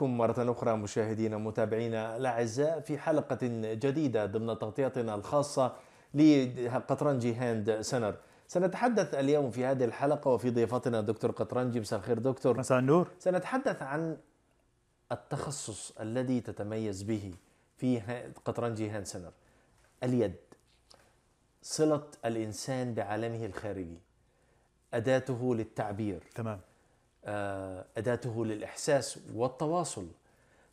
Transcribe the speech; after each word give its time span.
بكم 0.00 0.16
مرة 0.18 0.52
أخرى 0.52 0.76
مشاهدينا 0.76 1.36
ومتابعينا 1.36 2.16
الأعزاء 2.16 2.80
في 2.80 2.98
حلقة 2.98 3.38
جديدة 3.84 4.26
ضمن 4.26 4.58
تغطيتنا 4.58 5.14
الخاصة 5.14 5.76
لقطرنجي 6.14 7.34
Hand 7.34 7.80
Center. 7.80 8.16
سنتحدث 8.46 9.14
اليوم 9.14 9.50
في 9.50 9.64
هذه 9.64 9.84
الحلقة 9.84 10.30
وفي 10.30 10.50
ضيفتنا 10.50 11.00
دكتور 11.00 11.30
قطرنجي. 11.30 11.80
مساء 11.80 11.98
الخير 11.98 12.18
دكتور. 12.18 12.58
مساء 12.58 12.78
النور. 12.78 13.08
سنتحدث 13.18 13.82
عن 13.82 14.16
التخصص 15.12 15.98
الذي 16.00 16.40
تتميز 16.40 17.02
به 17.02 17.34
في 17.76 18.00
قطرنجي 18.44 18.90
Hand 18.90 19.06
Center. 19.06 19.32
اليد. 20.02 20.34
صلة 21.62 22.06
الإنسان 22.24 22.94
بعالمه 22.94 23.46
الخارجي. 23.46 23.98
أداته 24.94 25.54
للتعبير. 25.54 26.22
تمام. 26.34 26.60
آه، 27.24 27.84
أداته 27.96 28.44
للإحساس 28.44 29.18
والتواصل. 29.34 30.06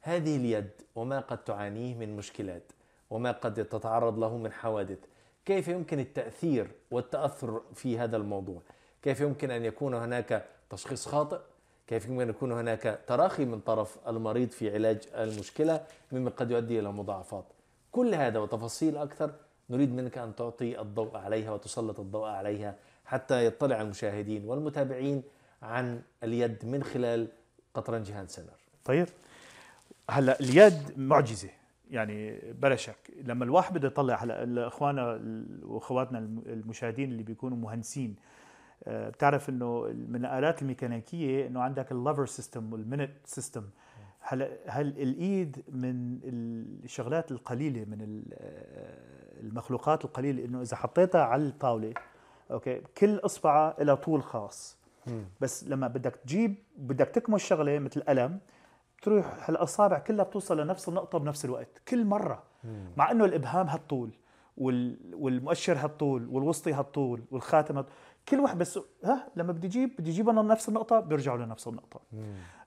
هذه 0.01 0.35
اليد 0.35 0.69
وما 0.95 1.19
قد 1.19 1.43
تعانيه 1.43 1.95
من 1.95 2.17
مشكلات 2.17 2.63
وما 3.09 3.31
قد 3.31 3.65
تتعرض 3.65 4.19
له 4.19 4.37
من 4.37 4.51
حوادث. 4.51 4.99
كيف 5.45 5.67
يمكن 5.67 5.99
التأثير 5.99 6.71
والتأثر 6.91 7.61
في 7.73 7.99
هذا 7.99 8.17
الموضوع؟ 8.17 8.61
كيف 9.01 9.21
يمكن 9.21 9.51
أن 9.51 9.65
يكون 9.65 9.93
هناك 9.93 10.45
تشخيص 10.69 11.07
خاطئ؟ 11.07 11.39
كيف 11.87 12.05
يمكن 12.05 12.21
أن 12.21 12.29
يكون 12.29 12.51
هناك 12.51 12.99
تراخي 13.07 13.45
من 13.45 13.59
طرف 13.59 13.97
المريض 14.07 14.49
في 14.49 14.73
علاج 14.73 14.97
المشكلة 15.15 15.85
مما 16.11 16.29
قد 16.29 16.51
يؤدي 16.51 16.79
إلى 16.79 16.91
مضاعفات؟ 16.91 17.45
كل 17.91 18.15
هذا 18.15 18.39
وتفاصيل 18.39 18.97
أكثر 18.97 19.31
نريد 19.69 19.93
منك 19.93 20.17
أن 20.17 20.35
تعطي 20.35 20.81
الضوء 20.81 21.17
عليها 21.17 21.51
وتسلط 21.51 21.99
الضوء 21.99 22.27
عليها 22.27 22.75
حتى 23.05 23.45
يطلع 23.45 23.81
المشاهدين 23.81 24.45
والمتابعين 24.45 25.23
عن 25.61 26.01
اليد 26.23 26.65
من 26.65 26.83
خلال 26.83 27.27
قطرنجي 27.73 28.13
Hand 28.13 28.29
Center 28.29 28.57
طيب. 28.85 29.07
هلا 30.09 30.39
اليد 30.39 30.99
معجزة. 30.99 31.49
يعني 31.91 32.39
بلا 32.53 32.75
شك. 32.75 33.11
لما 33.23 33.43
الواحد 33.45 33.73
بده 33.73 33.87
يطلع 33.87 34.23
هلا 34.23 34.67
اخواننا 34.67 35.21
وأخواتنا 35.63 36.19
المشاهدين 36.45 37.11
اللي 37.11 37.23
بيكونوا 37.23 37.57
مهندسين 37.57 38.15
آه، 38.83 39.09
بتعرف 39.09 39.49
إنه 39.49 39.81
من 40.09 40.25
الآلات 40.25 40.61
الميكانيكية 40.61 41.47
إنه 41.47 41.61
عندك 41.61 41.91
ال 41.91 41.97
lever 41.97 42.25
system 42.25 42.73
وال 42.73 42.83
moment 42.83 43.11
system 43.25 43.63
هلا 44.19 44.49
هل 44.67 44.87
الإيد 44.87 45.63
من 45.69 46.19
الشغلات 46.83 47.31
القليلة 47.31 47.85
من 47.85 48.23
آه، 48.33 49.39
المخلوقات 49.39 50.05
القليلة 50.05 50.45
إنه 50.45 50.61
إذا 50.61 50.75
حطيتها 50.75 51.21
على 51.21 51.43
الطاولة 51.43 51.93
أوكي 52.51 52.81
كل 52.97 53.15
إصبعة 53.15 53.75
لها 53.79 53.95
طول 53.95 54.23
خاص. 54.23 54.77
بس 55.41 55.63
لما 55.63 55.87
بدك 55.87 56.15
تجيب 56.15 56.55
بدك 56.77 57.07
تكمل 57.07 57.41
شغلة 57.41 57.79
مثل 57.79 58.01
قلم 58.01 58.39
تروح 59.01 59.49
الاصابع 59.49 59.99
كلها 59.99 60.25
بتوصل 60.25 60.59
لنفس 60.59 60.89
النقطة 60.89 61.17
بنفس 61.17 61.45
الوقت 61.45 61.81
كل 61.87 62.05
مرة. 62.05 62.43
مع 62.97 63.11
إنه 63.11 63.25
الإبهام 63.25 63.67
هالطول 63.67 64.11
والمؤشر 64.57 65.77
هالطول 65.77 66.27
والوسطي 66.27 66.73
هالطول 66.73 67.23
والخاتم 67.31 67.77
هالطول. 67.77 67.93
كل 68.29 68.39
واحد 68.39 68.57
بس 68.57 68.79
ها 69.03 69.27
لما 69.35 69.51
بدي 69.51 69.67
أجيب 69.67 69.95
بدي 69.99 70.11
اجيبها 70.11 70.43
لنفس 70.43 70.69
النقطة 70.69 70.99
بيرجعوا 70.99 71.37
لنفس 71.37 71.67
النقطة. 71.67 72.01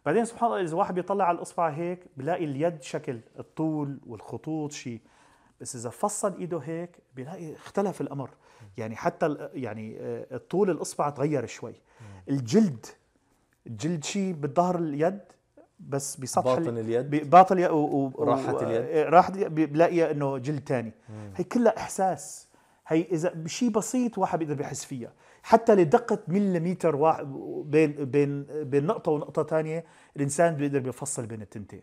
بعدين 0.06 0.24
سبحان 0.24 0.50
الله 0.50 0.62
إذا 0.62 0.77
واحد 0.77 0.94
بيطلع 0.94 1.24
على 1.24 1.36
الإصبع 1.36 1.68
هيك 1.68 2.07
بلاقي 2.17 2.45
اليد 2.45 2.83
شكل 2.83 3.20
الطول 3.39 4.01
والخطوط 4.07 4.72
شيء 4.72 5.01
بس 5.61 5.77
إذا 5.77 5.90
فصل 5.90 6.36
إيده 6.39 6.58
هيك 6.58 6.98
بيلاقي 7.14 7.55
اختلف 7.55 8.01
الأمر. 8.01 8.30
يعني 8.77 8.96
حتى 8.96 9.48
يعني 9.52 9.96
آه، 10.01 10.36
طول 10.51 10.70
الإصبع 10.70 11.11
تغير 11.11 11.46
شوي. 11.46 11.74
الجلد. 12.29 12.86
الجلد 13.67 14.05
شيء 14.05 14.33
بالظهر 14.33 14.79
اليد 14.79 15.20
بس 15.81 16.17
بسطح 16.17 16.45
باطن 16.45 16.79
اليد؟ 16.79 17.31
باطن 17.31 17.58
اليد 17.58 17.70
و... 17.70 18.13
راحة 18.19 18.63
اليد؟ 18.63 18.85
آه، 18.85 19.08
راحة 19.08 19.33
بلاقي 19.48 20.11
إنه 20.11 20.39
جلد 20.39 20.69
ثاني 20.69 20.92
هي 21.36 21.45
كلها 21.45 21.77
إحساس. 21.77 22.48
هي 22.86 23.03
إذا 23.03 23.33
بشيء 23.35 23.70
بسيط 23.70 24.19
واحد 24.19 24.39
بيقدر 24.39 24.55
بيحس 24.55 24.85
فيها. 24.85 25.13
حتى 25.42 25.75
لدقة 25.75 26.19
مليمتر 26.29 26.97
واحد 26.97 27.27
بين 27.64 27.92
بين 27.92 28.47
بين 28.51 28.87
نقطة 28.87 29.13
ونقطة 29.13 29.42
ثانية 29.42 29.85
الإنسان 30.17 30.55
بيقدر 30.55 30.79
بيفصل 30.79 31.27
بين 31.27 31.42
التنتين. 31.42 31.83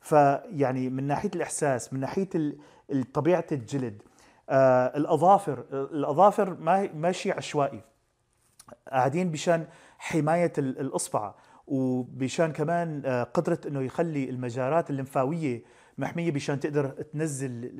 فيعني 0.00 0.90
من 0.90 1.04
ناحية 1.06 1.30
الإحساس 1.34 1.92
من 1.92 2.00
ناحية 2.00 2.28
طبيعة 3.14 3.46
الجلد 3.52 4.02
آه 4.50 4.96
الأظافر 4.96 5.64
الأظافر 5.72 6.54
ما 6.54 6.92
ما 6.92 7.12
شيء 7.12 7.36
عشوائي. 7.36 7.80
قاعدين 8.92 9.30
بشان 9.30 9.66
حماية 9.98 10.52
الإصبع 10.58 11.34
وبشان 11.66 12.52
كمان 12.52 13.02
آه، 13.06 13.22
قدرة 13.22 13.60
إنه 13.66 13.80
يخلي 13.82 14.30
المجارات 14.30 14.90
الليمفاوية 14.90 15.62
محمية 15.98 16.30
بشان 16.30 16.60
تقدر 16.60 16.88
تنزل 16.88 17.70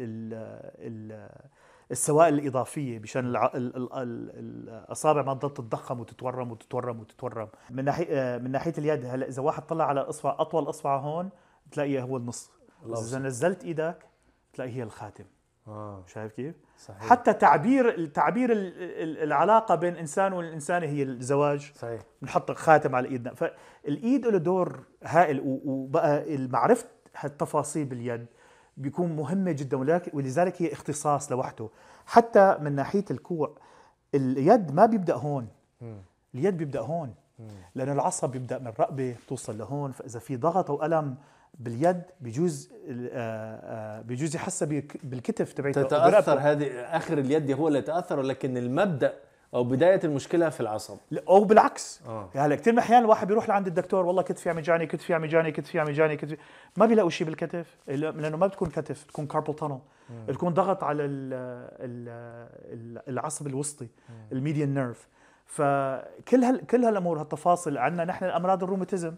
السوائل 1.91 2.35
الإضافية 2.35 2.99
بشان 2.99 3.37
الأصابع 3.55 5.23
ما 5.23 5.35
تضل 5.35 5.55
تتضخم 5.55 6.01
وتتورم 6.01 6.51
وتتورم 6.53 7.01
وتتورم. 7.01 7.49
من 7.71 7.85
ناحية 7.85 8.07
آه، 8.11 8.39
من 8.39 8.51
ناحية 8.51 8.75
اليد 8.79 9.05
هلا 9.05 9.29
إذا 9.29 9.43
واحد 9.43 9.63
طلع 9.67 9.85
على 9.85 10.01
إصبع 10.01 10.37
أطول 10.39 10.69
إصبع 10.69 10.97
هون 10.97 11.31
تلاقيه 11.71 12.03
هو 12.03 12.17
النص. 12.17 12.51
إذا 13.09 13.19
نزلت 13.19 13.65
إيدك 13.65 14.07
تلاقي 14.53 14.71
هي 14.71 14.83
الخاتم. 14.83 15.25
آه. 15.69 16.05
شايف 16.07 16.33
كيف؟ 16.33 16.55
صحيح. 16.79 17.03
حتى 17.03 17.33
تعبير 17.33 18.07
تعبير 18.07 18.49
العلاقة 18.53 19.75
بين 19.75 19.97
إنسان 19.97 20.33
والانسانه 20.33 20.87
هي 20.87 21.03
الزواج. 21.03 21.73
صحيح. 21.75 22.01
بنحط 22.23 22.51
خاتم 22.53 22.95
على 22.95 23.09
ايدنا 23.09 23.35
فالايد 23.35 24.27
له 24.27 24.39
دور 24.39 24.81
هائل 25.05 25.61
وبقى 25.65 26.37
معرفه 26.39 26.87
هالتفاصيل 27.17 27.85
باليد 27.85 28.27
بيكون 28.77 29.17
مهمة 29.17 29.53
جدا 29.53 29.77
ولذلك 30.13 30.63
هي 30.63 30.73
اختصاص 30.73 31.33
لوحده. 31.33 31.69
حتى 32.07 32.57
من 32.61 32.73
ناحية 32.73 33.05
الكوع 33.11 33.59
اليد 34.15 34.75
ما 34.75 34.87
بيبدأ 34.87 35.15
هون. 35.15 35.49
اليد 36.35 36.57
بيبدأ 36.57 36.81
هون. 36.81 37.15
لأن 37.75 37.93
العصب 37.93 38.31
بيبدأ 38.31 38.59
من 38.59 38.67
الرقبة 38.67 39.17
توصل 39.29 39.59
لهون. 39.59 39.93
فإذا 39.93 40.21
في 40.21 40.37
ضغط 40.37 40.71
أو 40.71 40.85
ألم 40.85 41.17
باليد 41.59 42.03
بيجوز 42.21 42.71
آه، 42.89 43.11
آه، 43.13 44.01
بيجوز 44.01 44.37
يحس 44.37 44.65
بالكتف 45.03 45.53
تبعته. 45.53 45.83
تتأثر 45.83 46.39
هذه 46.39 46.67
آخر 46.81 47.19
اليد 47.19 47.51
هو 47.51 47.69
اللي 47.69 47.79
يتأثر 47.79 48.19
ولكن 48.19 48.57
المبدأ 48.57 49.15
أو 49.55 49.65
بداية 49.65 50.01
المشكلة 50.05 50.49
في 50.49 50.61
العصب. 50.61 50.97
أو 51.29 51.45
بالعكس. 51.45 52.03
آه. 52.07 52.31
يعني 52.35 52.57
كثير 52.57 52.73
من 52.73 52.79
الأحيان 52.79 53.03
الواحد 53.03 53.27
بيروح 53.27 53.49
لعند 53.49 53.67
الدكتور 53.67 54.07
والله 54.07 54.23
كتفي 54.23 54.51
عم 54.51 54.59
يجاني 54.59 54.87
كتفي 54.87 55.15
عم 55.15 55.25
يجاني 55.25 55.53
كتفي 55.53 55.81
عم 55.81 55.89
يجاني 55.89 56.17
كتفي 56.17 56.37
ما 56.77 56.87
بيلاقوا 56.87 57.11
شيء 57.11 57.27
بالكتف 57.27 57.77
لأنه 57.87 58.37
ما 58.37 58.47
بتكون 58.47 58.69
كتف 58.69 59.05
بتكون 59.05 59.27
كاربل 59.27 59.55
تانل 59.55 59.79
بتكون 60.29 60.55
ضغط 60.55 60.85
على 60.85 61.03
العصب 63.09 63.47
الوسطي 63.47 63.89
ال 64.33 64.39
median 64.39 64.75
nerve 64.75 65.09
فكل 65.47 66.45
هال 66.45 66.67
كل 66.67 66.85
هالأمور 66.85 67.21
هالتفاصيل 67.21 67.79
عندنا 67.79 68.05
نحن 68.05 68.25
الأمراض 68.25 68.63
الروماتيزم. 68.63 69.15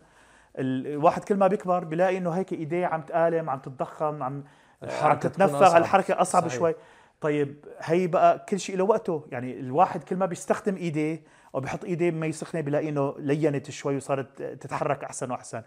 الواحد 0.58 1.24
كل 1.24 1.36
ما 1.36 1.46
بيكبر 1.46 1.84
بيلاقي 1.84 2.18
إنه 2.18 2.30
هيك 2.30 2.52
إيديه 2.52 2.86
عم 2.86 3.02
تآلم 3.02 3.50
عم 3.50 3.58
تتضخم 3.58 4.22
عم 4.22 4.44
عم 5.02 5.18
تتنفخ 5.18 5.76
الحركة 5.76 6.20
أصعب 6.20 6.42
صحيح. 6.42 6.58
شوي. 6.58 6.74
طيب 7.20 7.64
هي 7.80 8.06
بقى 8.06 8.46
كل 8.48 8.60
شيء 8.60 8.76
له 8.76 8.84
وقته. 8.84 9.26
يعني 9.32 9.60
الواحد 9.60 10.04
كل 10.04 10.16
ما 10.16 10.26
بيستخدم 10.26 10.76
إيديه 10.76 11.22
أو 11.54 11.60
بيحط 11.60 11.84
إيديه 11.84 12.10
بمي 12.10 12.32
سخنة 12.32 12.60
بيلاقي 12.60 12.88
إنه 12.88 13.14
لينت 13.18 13.70
شوي 13.70 13.96
وصارت 13.96 14.42
تتحرك 14.42 15.04
أحسن 15.04 15.30
وأحسن. 15.30 15.62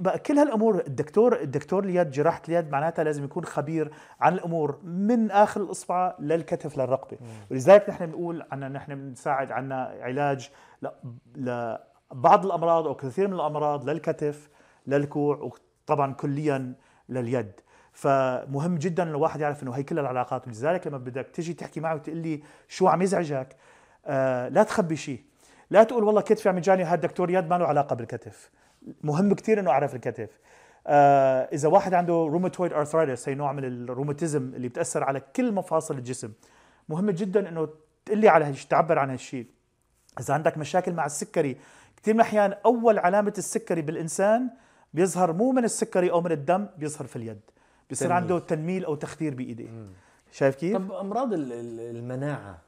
بقى 0.00 0.18
كل 0.18 0.38
هالأمور 0.38 0.82
الدكتور 0.86 1.40
الدكتور 1.40 1.84
اليد 1.84 2.10
جراحة 2.10 2.42
اليد 2.48 2.70
معناتها 2.70 3.02
لازم 3.02 3.24
يكون 3.24 3.44
خبير 3.44 3.90
عن 4.20 4.34
الأمور 4.34 4.78
من 4.84 5.30
آخر 5.30 5.60
الإصبع 5.60 6.14
للكتف 6.18 6.78
للرقبة. 6.78 7.18
ولذلك 7.50 7.90
نحن 7.90 8.06
بنقول 8.06 8.46
عنا 8.52 8.68
نحن 8.68 8.94
بنساعد 8.94 9.52
عنا 9.52 9.98
علاج 10.00 10.50
لبعض 12.12 12.46
الأمراض 12.46 12.86
أو 12.86 12.94
كثير 12.94 13.28
من 13.28 13.34
الأمراض 13.34 13.90
للكتف 13.90 14.48
للكوع 14.86 15.36
وطبعا 15.86 16.12
كليا 16.12 16.74
لليد. 17.08 17.52
فمهم 17.92 18.78
جدا 18.78 19.02
الواحد 19.02 19.40
يعرف 19.40 19.62
إنه 19.62 19.72
هي 19.72 19.82
كل 19.82 19.98
العلاقات. 19.98 20.46
ولذلك 20.46 20.86
لما 20.86 20.98
بدك 20.98 21.28
تيجي 21.32 21.54
تحكي 21.54 21.80
معي 21.80 21.94
وتقول 21.94 22.16
لي 22.16 22.42
شو 22.68 22.88
عم 22.88 23.02
يزعجك 23.02 23.56
آه 24.06 24.48
لا 24.48 24.62
تخبي 24.62 24.96
شيء. 24.96 25.22
لا 25.70 25.82
تقول 25.82 26.04
والله 26.04 26.20
كتفي 26.20 26.48
عم 26.48 26.58
يجاني 26.58 26.84
هذا 26.84 26.94
الدكتور 26.94 27.30
يد 27.30 27.48
ما 27.48 27.58
له 27.58 27.66
علاقة 27.66 27.96
بالكتف. 27.96 28.50
مهم 29.02 29.34
كثير 29.34 29.60
إنه 29.60 29.70
أعرف 29.70 29.94
الكتف. 29.94 30.30
آه 30.86 31.48
إذا 31.52 31.68
واحد 31.68 31.94
عنده 31.94 32.12
rheumatoid 32.12 32.72
arthritis 32.72 33.28
هي 33.28 33.34
نوع 33.34 33.52
من 33.52 33.64
الروماتيزم 33.64 34.54
اللي 34.54 34.68
بتأثر 34.68 35.04
على 35.04 35.20
كل 35.36 35.52
مفاصل 35.52 35.98
الجسم. 35.98 36.32
مهم 36.88 37.10
جدا 37.10 37.48
إنه 37.48 37.68
تقول 38.04 38.18
لي 38.18 38.28
على 38.28 38.52
تعبر 38.52 38.98
عن 38.98 39.10
هالشيء 39.10 39.46
إذا 40.20 40.34
عندك 40.34 40.58
مشاكل 40.58 40.92
مع 40.92 41.06
السكري 41.06 41.56
كثير 42.02 42.14
من 42.14 42.20
الأحيان 42.20 42.54
أول 42.64 42.98
علامة 42.98 43.34
السكري 43.38 43.82
بالإنسان 43.82 44.50
بيظهر 44.94 45.32
مو 45.32 45.52
من 45.52 45.64
السكري 45.64 46.10
أو 46.10 46.20
من 46.20 46.32
الدم 46.32 46.66
بيظهر 46.78 47.06
في 47.06 47.16
اليد. 47.16 47.40
بيصير 47.88 48.12
عنده 48.12 48.38
تنميل. 48.38 48.84
أو 48.84 48.94
تخدير 48.94 49.34
بإيديه. 49.34 49.68
شايف 50.32 50.54
كيف؟ 50.56 50.76
طب 50.76 50.92
أمراض 50.92 51.28
المناعة 51.32 52.58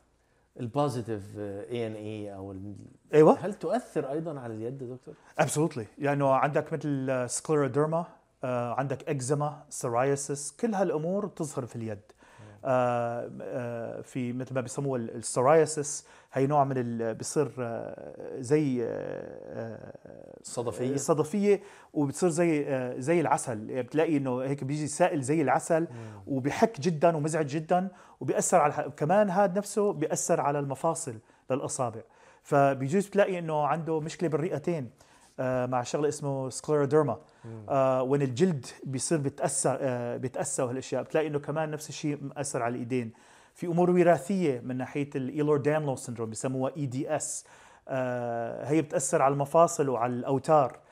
ال 0.61 0.67
positive 0.67 1.23
ANA 1.38 2.35
أو 2.35 2.53
ال- 2.53 2.75
أيوه. 3.15 3.38
هل 3.41 3.55
تؤثر 3.55 4.11
أيضا 4.11 4.41
على 4.41 4.55
اليد 4.55 4.79
دكتور؟ 4.79 5.15
absolutely 5.38 5.87
لأنه 5.99 6.35
عندك 6.35 6.73
مثل 6.73 7.25
scleroderma 7.31 8.05
عندك 8.44 9.09
اكزيما 9.09 9.62
psoriasis 9.69 10.53
كل 10.61 10.75
هالأمور 10.75 11.27
تظهر 11.27 11.67
في 11.67 11.77
اليد. 11.77 11.99
آه، 11.99 11.99
آه، 11.99 12.19
في 14.03 14.33
مثل 14.33 14.55
ما 14.55 14.61
بيسموه 14.61 14.99
ال 14.99 15.09
psoriasis 15.09 16.06
هي 16.33 16.47
نوع 16.47 16.65
من 16.65 16.75
بيصير 17.12 17.53
آه، 17.59 18.41
زي 18.41 18.85
آه، 18.85 19.93
الصدفيه 20.41 20.95
الصدفيه 20.95 21.61
وبتصير 21.93 22.29
زي 22.29 22.67
آه، 22.69 22.99
زي 22.99 23.21
العسل. 23.21 23.71
يعني 23.71 23.83
بتلاقي 23.83 24.17
إنه 24.17 24.41
هيك 24.41 24.65
بيجي 24.65 24.87
سائل 24.87 25.23
زي 25.23 25.43
العسل 25.43 25.89
وبحك 26.27 26.81
جدا 26.81 27.17
ومزعج 27.17 27.47
جدا 27.47 27.89
وبيأثر 28.21 28.57
على 28.59 28.93
كمان 28.97 29.31
هذا 29.31 29.59
نفسه 29.59 29.93
بيأثر 29.93 30.41
على 30.41 30.59
المفاصل 30.59 31.19
للأصابع. 31.51 32.01
فبيجوز 32.43 33.06
بتلاقي 33.06 33.39
إنه 33.39 33.67
عنده 33.67 34.01
مشكلة 34.01 34.29
بالرئتين. 34.29 34.85
آه، 34.85 35.10
مع 35.41 35.83
شغلة 35.83 36.09
اسمه 36.09 36.51
scleroderma 36.50 37.19
آه 37.69 38.03
وين 38.03 38.23
الجلد 38.23 38.67
بيصير 38.85 39.19
بيتاثر 39.19 39.79
آه 39.81 40.17
بيتاثر 40.17 40.65
وهالأشياء. 40.65 41.03
بتلاقي 41.03 41.27
إنه 41.27 41.39
كمان 41.39 41.71
نفس 41.71 41.89
الشيء 41.89 42.19
مأثر 42.23 42.63
على 42.63 42.73
الإيدين. 42.73 43.13
في 43.55 43.67
أمور 43.67 43.91
وراثية 43.91 44.61
من 44.61 44.77
ناحية 44.77 45.11
ال 45.17 45.56
Ehlers-Danlos 45.56 45.97
syndrome 45.97 46.31
بسموها 46.31 46.73
EDS 46.77 47.44
هي 48.69 48.83
بتأثر 48.83 49.23
على 49.23 49.33
المفاصل 49.33 49.89
وعلى 49.89 50.13
الأوتار. 50.13 50.73
آه 50.73 50.90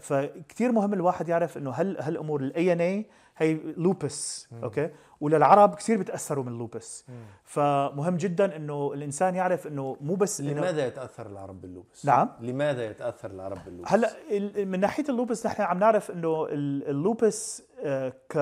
فكتير 0.00 0.72
مهم 0.72 0.92
الواحد 0.92 1.28
يعرف 1.28 1.56
إنه 1.58 1.70
هل 1.70 1.96
هالامور 2.00 2.40
ال 2.40 2.72
ANA 2.72 3.06
هي 3.36 3.54
lupus 3.76 4.48
okay 4.62 4.90
وللعرب 5.20 5.74
كثير 5.74 5.98
بتأثروا 5.98 6.44
من 6.44 6.52
ال 6.52 6.61
lupus 6.61 7.06
فمهم 7.44 8.16
جدا 8.16 8.56
إنه 8.56 8.92
الإنسان 8.94 9.34
يعرف 9.34 9.66
إنه 9.66 9.96
مو 10.00 10.14
بس 10.14 10.40
إنه 10.40 10.52
لماذا 10.52 10.86
يتأثر 10.86 11.26
العرب 11.26 11.60
بال 11.60 11.71
lupus؟ 11.71 12.06
نعم. 12.06 12.28
لماذا 12.40 12.84
يتأثر 12.84 13.30
العرب 13.30 13.58
بال 13.64 13.71
lupus؟ 13.71 13.92
هلأ 13.92 14.10
من 14.64 14.80
ناحية 14.80 15.04
ال 15.08 15.14
lupus 15.14 15.46
نحن 15.46 15.62
عم 15.62 15.78
نعرف 15.78 16.10
إنه 16.10 16.46
ال- 16.46 16.88
ال 16.88 17.00
lupus 17.00 17.62
آه، 17.84 18.12
ك 18.28 18.38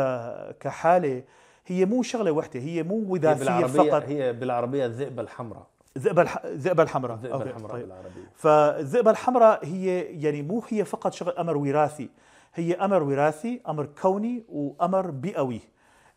كحالة 0.61 1.23
هي 1.67 1.85
مو 1.85 2.03
شغلة 2.03 2.31
وحدة 2.33 2.61
هي 2.61 2.83
مو 2.83 2.95
وراثيه 3.13 3.35
بالعربيه 3.39 3.91
فقط 3.91 4.03
هي 4.09 4.33
بالعربية 4.33 4.87
الذئبة 4.87 5.23
الحمراء 5.23 5.67
الذئبه 5.97 6.23
الح... 6.23 6.45
الذئبه 6.45 6.83
الحمراء. 6.83 7.17
الذئبه 7.17 7.35
okay، 7.35 7.51
الحمراء 7.51 7.73
طيب. 7.73 7.93
فالذئبه 8.35 9.11
الحمراء 9.11 9.67
هي 9.67 10.01
يعني 10.01 10.43
مو 10.43 10.63
هي 10.69 10.85
فقط 10.85 11.13
شغل 11.13 11.33
أمر 11.39 11.57
وراثي 11.57 12.11
هي 12.55 12.75
أمر 12.75 13.03
وراثي 13.03 13.61
أمر 13.69 13.89
كوني 14.03 14.45
وأمر 14.49 15.11
بيئوي. 15.11 15.61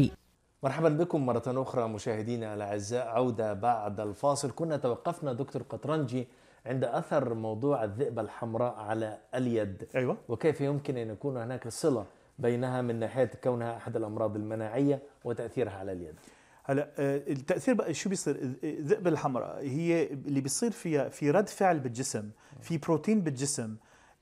مرحبا 0.64 0.90
بكم 0.90 1.26
مرة 1.26 1.44
أخرى 1.48 1.88
مشاهدينا 1.88 2.54
الأعزاء 2.54 3.08
عودة 3.08 3.54
بعد 3.54 4.00
الفاصل. 4.00 4.52
كنا 4.56 4.78
توقفنا 4.78 5.34
دكتور 5.34 5.62
قطرنجي 5.70 6.28
عند 6.66 6.84
أثر 6.84 7.34
موضوع 7.34 7.84
الذئبة 7.84 8.22
الحمراء 8.22 8.76
على 8.76 9.18
اليد. 9.36 9.88
أيوه. 9.96 10.18
وكيف 10.30 10.62
يمكن 10.62 10.98
أن 10.98 11.10
يكون 11.10 11.38
هناك 11.38 11.68
صلة 11.68 12.06
بينها 12.40 12.82
من 12.82 13.00
ناحية 13.00 13.32
كونها 13.44 13.78
أحد 13.78 13.96
الأمراض 13.96 14.36
المناعية 14.36 15.00
وتأثيرها 15.24 15.74
على 15.74 15.92
اليد. 15.92 16.16
هلا 16.64 16.90
آه، 17.00 17.22
التأثير 17.28 17.74
بقى 17.74 17.94
شو 17.94 18.10
بيصير؟ 18.10 18.36
الذئبه 18.64 19.10
الحمراء 19.10 19.62
هي 19.62 20.04
اللي 20.12 20.42
بيصير 20.42 20.72
فيها 20.72 21.10
في 21.10 21.32
رد 21.32 21.50
فعل 21.50 21.80
بالجسم 21.80 22.30
في 22.62 22.78
بروتين 22.78 23.22
بالجسم 23.22 23.76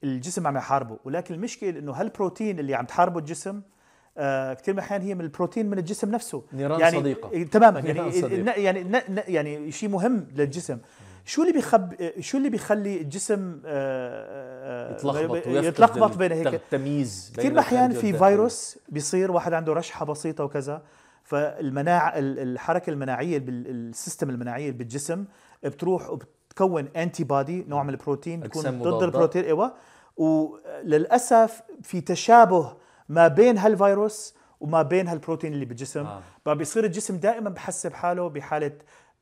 الجسم 0.04 0.48
عم 0.48 0.58
يحاربه. 0.58 0.98
ولكن 1.06 1.34
المشكلة 1.34 1.70
إنه 1.80 1.92
هالبروتين 1.92 2.60
اللي 2.60 2.76
عم 2.76 2.86
تحاربه 2.86 3.20
الجسم 3.20 3.62
آه 4.18 4.54
كثير 4.54 4.74
من 4.74 4.80
الأحيان 4.80 5.02
هي 5.02 5.16
من 5.16 5.22
البروتين 5.22 5.70
من 5.70 5.78
الجسم 5.80 6.12
نفسه. 6.12 6.44
نيران 6.54 6.80
يعني 6.80 6.98
صديقة. 6.98 7.32
إيه، 7.32 7.46
تماما 7.48 7.80
يعني 7.80 8.12
صديقة. 8.12 8.52
يعني 8.52 8.86
يعني 9.28 9.72
شيء 9.72 9.90
مهم 9.90 10.28
للجسم. 10.36 10.78
شو 11.26 11.42
اللي 11.42 11.54
بيخب 11.54 12.12
شو 12.20 12.38
اللي 12.38 12.50
بيخلي 12.50 13.02
الجسم 13.02 13.62
آه، 13.66 14.90
آه، 14.90 14.92
يتلخبط 14.96 15.48
يتلخبط 15.48 16.18
بين 16.18 16.32
هيك 16.32 16.48
التمييز 16.54 17.34
كثير 17.38 17.52
الاحيان 17.52 17.92
في 17.92 18.14
فيروس 18.14 18.78
بيصير 18.90 19.32
واحد 19.32 19.54
عنده 19.54 19.74
رشحة 19.74 20.06
بسيطة 20.06 20.44
وكذا 20.44 20.82
فالمناعه 21.24 22.10
ال- 22.20 22.40
الحركة 22.40 22.90
المناعية 22.90 23.44
ال 23.48 23.59
system 23.59 24.30
المناعية 24.30 24.72
بالجسم 24.72 25.26
بتروح 25.64 26.10
وبتكون 26.10 26.88
antibody 26.96 27.66
نوع 27.68 27.84
من 27.84 27.90
البروتين 27.90 28.40
بتكون 28.40 28.66
أجسام 28.66 28.84
ضد. 28.84 29.04
البروتين 29.04 29.44
أيوه 29.44 29.74
وللأسف 30.18 31.62
في 31.84 32.02
تشابه 32.02 32.74
ما 33.10 33.28
بين 33.28 33.58
هالفيروس 33.58 34.36
وما 34.60 34.82
بين 34.82 35.08
هالبروتين 35.08 35.54
اللي 35.54 35.66
بالجسم 35.66 36.06
آه. 36.06 36.22
فبيصير 36.46 36.86
الجسم 36.86 37.18
دائما 37.18 37.50
بحسب 37.50 37.94
حاله 37.94 38.30
بحالة 38.30 38.72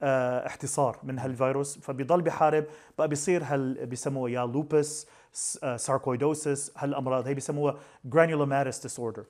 احتضار 0.04 0.98
من 1.04 1.20
هالفيروس 1.20 1.78
فبيضل 1.78 2.22
بحارب. 2.22 2.66
بقى 2.98 3.08
بيصير 3.08 3.44
هال 3.44 3.86
بيسموها 3.86 4.32
يا 4.32 4.46
lupus 4.46 5.08
sarcoidosis 5.76 6.72
هالأمراض 6.78 7.28
هي 7.28 7.34
بيسموها 7.34 7.76
granulomatous 8.06 8.82
disorder 8.82 9.26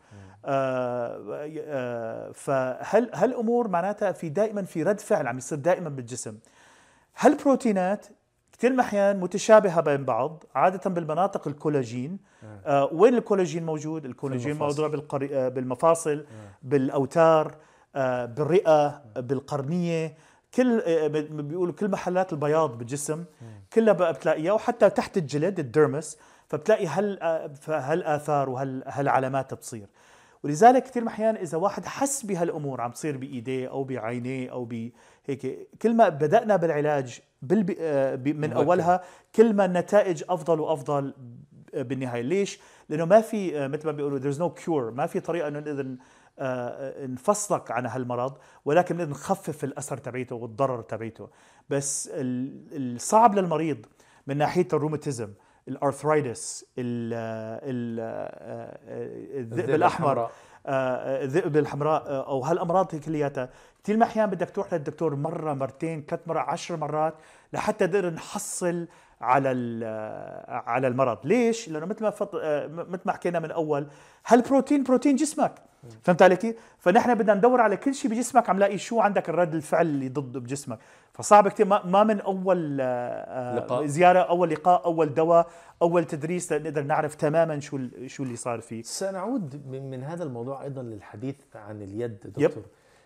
فهل 2.34 3.10
هالأمور 3.14 3.68
معناتها 3.68 4.12
في 4.12 4.30
دائما 4.30 4.64
في 4.64 4.84
رد 4.84 5.00
فعل 5.00 5.28
عم 5.28 5.38
يصير 5.38 5.58
دائما 5.58 5.90
بالجسم. 5.90 6.38
هالبروتينات 7.18 8.06
كثير 8.52 8.70
من 8.70 8.76
الأحيان 8.76 9.20
متشابهة 9.20 9.82
بين 9.82 10.06
بعض 10.06 10.44
عادة 10.56 10.90
بالمناطق 10.90 11.48
الكولاجين. 11.48 12.20
آه 12.66 12.90
وين 12.94 13.14
الكولاجين 13.16 13.66
موجود؟ 13.66 14.06
الكولاجين. 14.06 14.58
موضوع 14.58 14.88
بالقري... 14.88 15.36
آه 15.38 15.50
بالمفاصل 15.50 16.26
بالأوتار 16.64 17.56
آه 17.96 18.26
بالرئة 18.26 19.02
بالقرنية. 19.16 20.16
كل 20.56 20.82
آه، 20.86 21.08
بيقولوا 21.08 21.74
كل 21.74 21.88
محلات 21.90 22.34
البياض 22.34 22.78
بالجسم 22.78 23.24
كلها 23.74 23.94
بقى 23.94 24.14
بتلاقيها 24.14 24.52
وحتى 24.54 24.90
تحت 24.90 25.18
الجلد 25.18 25.60
الديرمس 25.60 26.18
فبتلاقي 26.48 26.88
هال 26.88 27.24
آه، 27.24 27.52
هالآثار 27.68 28.50
وهالعلامات 28.50 29.54
بتصير 29.54 29.88
ولذلك 30.44 30.84
كثير 30.84 31.02
من 31.02 31.08
الأحيان 31.08 31.36
إذا 31.36 31.58
واحد 31.58 31.86
حس 31.86 32.26
بهالأمور 32.26 32.82
عم 32.82 32.92
تصير 32.92 33.18
بإيديه 33.18 33.70
أو 33.70 33.84
بعينيه 33.84 34.52
أو 34.52 34.66
بهيك 34.66 35.68
كل 35.82 35.96
ما 35.96 36.10
بدأنا 36.10 36.56
بالعلاج. 36.56 37.20
آه، 37.80 38.16
من. 38.16 38.54
أولها 38.54 39.04
كل 39.36 39.54
ما 39.54 39.66
النتائج 39.66 40.24
أفضل 40.30 40.60
وأفضل 40.60 41.14
بالنهاية 41.74 42.22
ليش 42.22 42.60
لأنه 42.90 43.06
ما 43.06 43.22
في 43.22 43.68
مثل 43.68 43.86
ما 43.86 43.92
بيقولوا 43.92 44.20
there's 44.20 44.38
no 44.38 44.64
cure 44.64 44.94
ما 44.94 45.06
في 45.06 45.20
طريقة 45.20 45.48
إنه 45.48 45.60
نقدر 45.60 45.96
نفصلك 47.08 47.72
عن 47.72 47.86
هالمرض 47.86 48.38
ولكن 48.66 48.98
نقدر 48.98 49.10
نخفف 49.10 49.64
الأثر 49.64 49.98
تبعيته 49.98 50.36
والضرر 50.36 50.82
تبعيته. 50.82 51.30
بس 51.70 52.10
ال- 52.14 52.96
الصعب 52.96 53.36
للمريض 53.36 53.86
من 54.28 54.38
ناحية 54.38 54.68
الروماتيزم 54.74 55.34
الأرثرايتس 55.68 56.66
ال- 56.78 57.14
ال- 57.64 58.00
آه، 58.00 59.40
الذئب 59.40 59.70
الأحمر 59.70 60.30
آه، 60.66 61.24
الذئب 61.24 61.58
الحمراء 61.58 62.08
آه، 62.08 62.28
أو 62.28 62.40
هالأمراض 62.42 62.88
هي 62.96 63.00
كلياتها. 63.00 63.50
كثير 63.84 63.96
من 63.96 64.02
الأحيان 64.04 64.30
بدك 64.30 64.50
تروح 64.50 64.74
للدكتور 64.74 65.16
مرة 65.16 65.54
مرتين 65.54 66.06
ثلاث 66.10 66.22
مرات 66.28 66.48
عشر 66.50 66.78
مرات 66.78 67.14
لحتى 67.54 67.86
نقدر 67.86 68.10
نحصل 68.10 68.88
على 69.22 69.50
على 70.50 70.88
المرض. 70.88 71.18
ليش؟ 71.24 71.70
لأنه 71.70 71.86
مثل 71.86 72.04
ما 72.04 72.10
فط... 72.10 72.36
آه، 72.36 72.68
مثل 72.68 73.02
ما 73.06 73.12
حكينا 73.14 73.40
من 73.40 73.52
أول 73.52 73.88
هالبروتين 74.28 74.84
بروتين 74.84 75.16
جسمك. 75.16 75.56
فهمت 76.04 76.22
علي 76.22 76.36
كيف؟ 76.36 76.56
فنحن 76.80 77.16
بدنا 77.16 77.34
ندور 77.34 77.62
على 77.62 77.78
كل 77.78 77.94
شيء 77.94 78.12
بجسمك 78.12 78.50
عم 78.50 78.60
لاقي 78.60 78.78
شو 78.78 79.00
عندك 79.00 79.30
الرد 79.30 79.56
الفعل 79.56 79.86
اللي 79.86 80.10
ضده 80.10 80.40
بجسمك. 80.40 80.80
فصعب 81.14 81.48
كثير 81.48 81.66
ما, 81.66 81.86
ما 81.86 82.04
من 82.04 82.22
أول 82.22 82.78
آه، 82.82 82.86
آه، 82.86 83.56
لقاء. 83.56 83.86
زيارة 83.86 84.20
أول 84.20 84.50
لقاء 84.50 84.86
أول 84.86 85.14
دواء 85.14 85.50
أول 85.82 86.06
تدريس 86.06 86.54
لنقدر 86.54 86.84
نعرف 86.84 87.16
تماما 87.16 87.60
شو 87.60 87.80
شو 88.08 88.24
اللي 88.24 88.36
صار 88.36 88.62
فيه 88.62 88.84
سنعود 88.84 89.68
من, 89.68 89.90
من 89.90 90.04
هذا 90.04 90.24
الموضوع 90.24 90.64
أيضا 90.64 90.82
للحديث 90.82 91.36
عن 91.56 91.82
اليد 91.82 92.18
يب. 92.38 92.50
دكتور. 92.50 92.64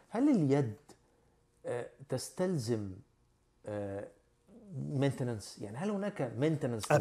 هل 0.10 0.30
اليد 0.30 0.74
آه، 1.66 1.86
تستلزم 2.10 2.92
maintenance 4.90 5.60
يعني 5.62 5.78
هل 5.78 5.90
هناك 5.90 6.32
maintenance 6.38 6.92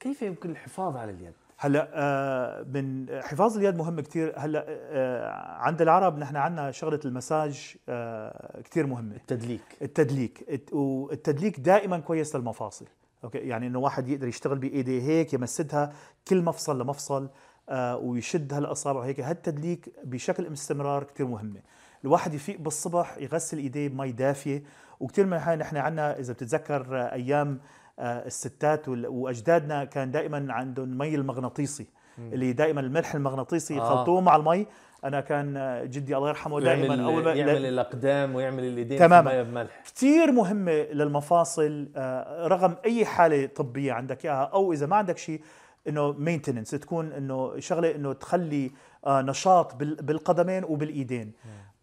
كيف 0.00 0.22
يمكن 0.22 0.50
الحفاظ 0.50 0.96
على 0.96 1.10
اليد؟ 1.10 1.32
هلا 1.58 1.88
آه، 1.94 2.62
من 2.62 3.06
حفاظ 3.22 3.56
اليد 3.58 3.76
مهم 3.76 4.00
كثير 4.00 4.32
هلا 4.36 4.64
آه، 4.68 5.30
عند 5.58 5.82
العرب 5.82 6.18
نحن 6.18 6.36
عندنا 6.36 6.70
شغلة 6.70 7.00
المساج 7.04 7.76
آه، 7.88 8.60
كثير 8.64 8.86
مهمة. 8.86 9.16
التدليك. 9.16 9.62
التدليك. 9.82 10.44
الت- 10.50 10.72
والتدليك 10.72 11.60
دائما 11.60 11.98
كويس 11.98 12.36
للمفاصل. 12.36 12.84
okay؟ 13.24 13.38
يعني 13.38 13.66
إنه 13.66 13.78
واحد 13.78 14.08
يقدر 14.08 14.28
يشتغل 14.28 14.58
بايديه 14.58 15.02
هيك 15.02 15.32
يمسدها 15.34 15.92
كل 16.28 16.42
مفصل 16.42 16.80
لمفصل 16.80 17.28
آه 17.68 17.96
ويشد 17.96 18.52
هالأصابع 18.54 19.00
هيك. 19.04 19.20
هالتدليك 19.20 19.88
بشكل 20.04 20.52
استمرار 20.52 21.04
كثير 21.04 21.26
مهمة. 21.26 21.60
الواحد 22.04 22.34
يفيق 22.34 22.60
بالصبح 22.60 23.16
يغسل 23.18 23.58
إيديه 23.58 23.88
بمي 23.88 24.12
دافية. 24.12 24.62
وكثير 25.00 25.26
من 25.26 25.32
الأحيان 25.32 25.58
نحن 25.58 25.76
عندنا 25.76 26.18
إذا 26.18 26.32
بتتذكر 26.32 27.00
آه، 27.00 27.12
أيام 27.12 27.48
آه، 27.48 27.60
الستات 27.98 28.88
وال- 28.88 29.06
وأجدادنا 29.06 29.84
كان 29.84 30.10
دائما 30.10 30.46
عندهم 30.52 30.98
مي 30.98 31.14
المغناطيسي 31.14 31.86
اللي 32.18 32.52
دائما 32.52 32.80
الملح 32.80 33.14
المغناطيسي 33.14 33.74
آه. 33.74 33.76
يخلطوه 33.76 34.20
مع 34.20 34.36
المي. 34.36 34.66
أنا 35.04 35.20
كان 35.20 35.56
آه، 35.56 35.84
جدي 35.84 36.16
الله 36.16 36.28
يرحمه 36.28 36.60
دائما 36.60 37.04
أول 37.04 37.24
ما 37.24 37.32
يعمل 37.34 37.66
الأقدام 37.66 38.34
ويعمل 38.34 38.64
اليدين 38.64 38.98
تماماً. 38.98 39.42
بملح. 39.42 39.82
كثير 39.86 40.32
مهمة 40.32 40.72
للمفاصل 40.72 41.88
آه، 41.96 42.46
رغم 42.46 42.74
أي 42.84 43.04
حالة 43.04 43.46
طبية 43.46 43.92
عندك 43.92 44.24
إياها 44.26 44.44
أو 44.44 44.72
إذا 44.72 44.86
ما 44.86 44.96
عندك 44.96 45.18
شيء 45.18 45.40
إنه 45.88 46.12
maintenance 46.12 46.70
تكون 46.70 47.12
إنه 47.12 47.60
شغلة 47.60 47.94
إنه 47.94 48.12
تخلي 48.12 48.70
آه، 49.06 49.22
نشاط 49.22 49.74
بال- 49.74 49.94
بالقدمين 49.96 50.64
وبالإيدين. 50.64 51.32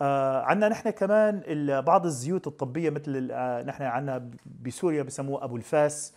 آه 0.01 0.41
عندنا 0.41 0.69
نحن 0.69 0.89
كمان 0.89 1.41
بعض 1.81 2.05
الزيوت 2.05 2.47
الطبية 2.47 2.89
مثل 2.89 3.29
آه 3.31 3.63
نحن 3.63 3.83
عندنا 3.83 4.29
بسوريا 4.62 5.03
بسموه 5.03 5.43
أبو 5.43 5.55
الفاس. 5.55 6.13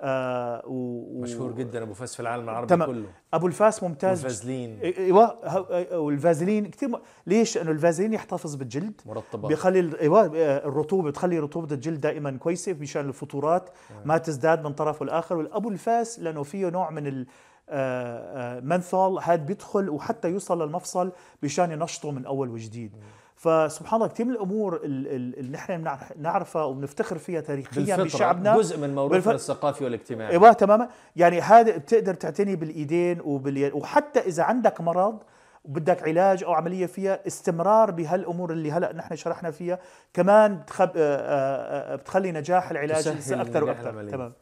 آه 0.00 0.62
و 0.66 1.20
مشهور 1.20 1.52
جدا 1.52 1.82
أبو 1.82 1.94
فاس 1.94 2.14
في 2.14 2.20
العالم 2.20 2.44
العربي 2.44 2.66
تمام. 2.66 2.88
كله. 2.88 3.06
أبو 3.34 3.46
الفاس 3.46 3.82
ممتاز. 3.82 4.24
والفازلين. 4.24 4.78
إيوه 4.80 5.96
والفازلين 5.96 6.66
كثير 6.66 6.88
م... 6.88 6.96
ليش؟ 7.26 7.56
لأنه 7.56 7.70
الفازلين 7.70 8.12
يحتفظ 8.12 8.54
بالجلد. 8.54 9.00
مرطبة. 9.06 9.48
بيخلي 9.48 10.00
إيوه 10.00 10.20
آه، 10.36 10.66
الرطوبة 10.68 11.08
بتخلي 11.10 11.38
رطوبة 11.38 11.74
الجلد 11.74 12.00
دائما 12.00 12.30
كويسة 12.30 12.72
مشان 12.72 13.08
الفطورات 13.08 13.70
ما 14.04 14.18
تزداد 14.18 14.64
من 14.64 14.72
طرف 14.72 15.00
والاخر 15.00 15.36
والأبو 15.36 15.68
الفاس 15.68 16.20
لأنه 16.20 16.42
فيه 16.42 16.68
نوع 16.68 16.90
من 16.90 17.06
ال 17.06 17.26
آه، 17.70 18.56
آه، 18.56 18.60
منثول 18.60 19.18
هذا 19.22 19.34
بيدخل 19.44 19.88
وحتى 19.90 20.28
يوصل 20.28 20.62
للمفصل 20.62 21.12
مشان 21.42 21.72
ينشطه 21.72 22.10
من 22.10 22.26
أول 22.26 22.48
وجديد. 22.48 22.92
فسبحان 23.36 23.96
الله 24.00 24.12
كثير 24.12 24.26
من 24.26 24.32
الأمور 24.32 24.76
ال- 24.76 24.82
ال- 25.06 25.38
اللي 25.38 25.52
نحن 25.52 25.84
نعرفها 26.18 26.62
وبنفتخر 26.64 27.18
فيها 27.18 27.40
تاريخيا 27.40 27.96
بشعبنا 27.96 28.56
جزء 28.56 28.78
من 28.78 28.94
موروثنا 28.94 29.14
بالفطرة. 29.16 29.34
الثقافي 29.34 29.84
والاجتماعي. 29.84 30.30
إيوه 30.32 30.52
تماما. 30.52 30.88
يعني 31.16 31.40
هذا 31.40 31.76
بتقدر 31.76 32.14
تعتني 32.14 32.56
بالإيدين 32.56 33.20
وباليد 33.24 33.72
وحتى 33.72 34.20
إذا 34.20 34.42
عندك 34.42 34.80
مرض 34.80 35.18
وبدك 35.64 36.08
علاج 36.08 36.44
أو 36.44 36.52
عملية 36.52 36.86
فيها 36.86 37.26
استمرار 37.26 37.90
بهالأمور 37.90 38.52
اللي 38.52 38.72
هلأ 38.72 38.92
نحن 38.92 39.16
شرحنا 39.16 39.50
فيها 39.50 39.78
كمان 40.14 40.56
بتخب... 40.56 40.90
آه، 40.96 41.96
بتخلي 41.96 42.32
نجاح 42.32 42.70
العلاج 42.70 43.08
أكثر 43.08 43.64
وأكثر. 43.64 44.08
تمام. 44.10 44.32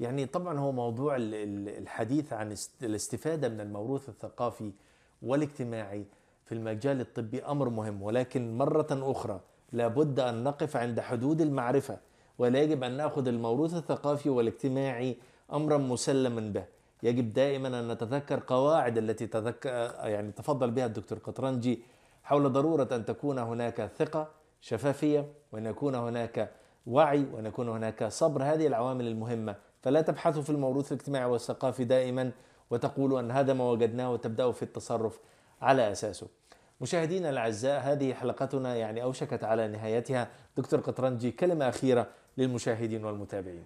يعني 0.00 0.26
طبعا 0.26 0.58
هو 0.58 0.72
موضوع 0.72 1.16
ال- 1.16 1.34
ال- 1.34 1.68
الحديث 1.78 2.32
عن 2.32 2.52
است- 2.52 2.84
الاستفادة 2.84 3.48
من 3.48 3.60
الموروث 3.60 4.08
الثقافي 4.08 4.72
والاجتماعي 5.22 6.04
في 6.44 6.54
المجال 6.54 7.00
الطبي 7.00 7.42
أمر 7.44 7.68
مهم 7.68 8.02
ولكن 8.02 8.58
مرة 8.58 8.86
أخرى 8.90 9.40
لابد 9.72 10.20
أن 10.20 10.44
نقف 10.44 10.76
عند 10.76 11.00
حدود 11.00 11.40
المعرفة 11.40 11.98
ولا 12.38 12.62
يجب 12.62 12.84
أن 12.84 12.96
نأخذ 12.96 13.28
الموروث 13.28 13.74
الثقافي 13.74 14.30
والاجتماعي 14.30 15.16
أمرا 15.52 15.78
مسلما 15.78 16.40
به. 16.40 16.64
يجب 17.02 17.32
دائما 17.32 17.68
أن 17.80 17.88
نتذكر 17.88 18.42
قواعد 18.46 18.98
التي 18.98 19.26
تذكر 19.26 19.68
يعني 20.04 20.32
تفضل 20.32 20.70
بها 20.70 20.86
الدكتور 20.86 21.18
قطرنجي 21.18 21.82
حول 22.22 22.52
ضرورة 22.52 22.88
أن 22.92 23.04
تكون 23.04 23.38
هناك 23.38 23.90
ثقة 23.98 24.28
شفافية 24.60 25.26
وأن 25.52 25.66
يكون 25.66 25.94
هناك 25.94 26.50
وعي 26.86 27.26
وأن 27.32 27.46
يكون 27.46 27.68
هناك 27.68 28.04
صبر. 28.04 28.42
هذه 28.42 28.66
العوامل 28.66 29.06
المهمة 29.06 29.56
فلا 29.82 30.00
تبحثوا 30.00 30.42
في 30.42 30.50
الموروث 30.50 30.92
الاجتماعي 30.92 31.24
والثقافي 31.24 31.84
دائما 31.84 32.32
وتقولوا 32.70 33.20
أن 33.20 33.30
هذا 33.30 33.52
ما 33.52 33.70
وجدناه 33.70 34.12
وتبدأوا 34.12 34.52
في 34.52 34.62
التصرف 34.62 35.20
على 35.62 35.92
أساسه. 35.92 36.28
مشاهدينا 36.80 37.30
الأعزاء 37.30 37.80
هذه 37.80 38.14
حلقتنا 38.14 38.76
يعني 38.76 39.02
أوشكت 39.02 39.44
على 39.44 39.68
نهايتها. 39.68 40.28
دكتور 40.56 40.80
قطرنجي 40.80 41.30
كلمة 41.30 41.68
أخيرة 41.68 42.06
للمشاهدين 42.38 43.04
والمتابعين. 43.04 43.64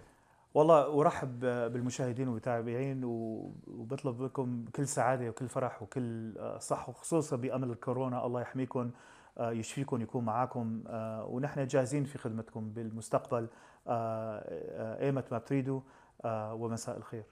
والله 0.53 1.01
أرحب 1.01 1.39
بالمشاهدين 1.39 2.27
والمتابعين 2.27 3.01
وبطلب 3.03 4.21
لكم 4.21 4.65
كل 4.75 4.87
سعادة 4.87 5.29
وكل 5.29 5.47
فرح 5.47 5.83
وكل 5.83 6.37
آه، 6.37 6.57
صح 6.57 6.89
وخصوصا 6.89 7.35
بامر 7.35 7.67
الكورونا. 7.67 8.25
الله 8.25 8.41
يحميكم 8.41 8.91
آه، 9.37 9.51
يشفيكم 9.51 10.01
يكون 10.01 10.25
معاكم. 10.25 10.83
آه، 10.87 11.25
ونحن 11.25 11.67
جاهزين 11.67 12.03
في 12.03 12.17
خدمتكم 12.17 12.69
بالمستقبل. 12.69 13.47
ايمت 13.87 15.31
ما 15.31 15.39
تريدوا. 15.39 15.81
ومساء 16.59 16.97
الخير. 16.97 17.23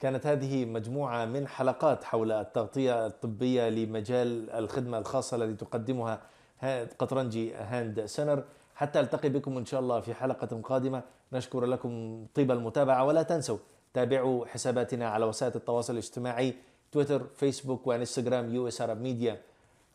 كانت 0.00 0.26
هذه 0.26 0.64
مجموعة 0.64 1.24
من 1.24 1.48
حلقات 1.48 2.04
حول 2.04 2.32
التغطية 2.32 3.06
الطبية 3.06 3.68
لمجال 3.68 4.50
الخدمة 4.50 4.98
الخاصة 4.98 5.36
التي 5.36 5.64
تقدمها 5.64 6.20
ها- 6.60 6.84
قطرنجي 6.84 7.54
هاند 7.54 8.04
سنر 8.04 8.44
حتى 8.74 9.00
ألتقي 9.00 9.28
بكم 9.28 9.56
إن 9.58 9.64
شاء 9.64 9.80
الله 9.80 10.00
في 10.00 10.14
حلقة 10.14 10.60
قادمة. 10.62 11.02
نشكر 11.32 11.64
لكم 11.64 12.26
طيب 12.34 12.50
المتابعة. 12.50 13.04
ولا 13.04 13.22
تنسوا 13.22 13.58
تابعوا 13.94 14.46
حساباتنا 14.46 15.08
على 15.08 15.24
وسائل 15.24 15.52
التواصل 15.54 15.92
الاجتماعي 15.92 16.54
تويتر 16.92 17.24
فيسبوك 17.34 17.86
وانستغرام 17.86 18.54
يو 18.54 18.68
إس 18.68 18.82
عرب 18.82 19.00
ميديا. 19.00 19.40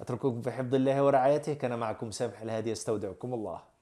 أترككم 0.02 0.42
في 0.42 0.52
حفظ 0.52 0.76
الله 0.76 1.04
ورعايته. 1.04 1.54
كان 1.54 1.80
معكم 1.80 2.12
سامح 2.12 2.42
الهادي 2.42 2.72
أستودعكم 2.72 3.34
الله. 3.34 3.75